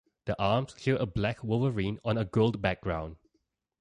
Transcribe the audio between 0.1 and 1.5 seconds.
The arms show a black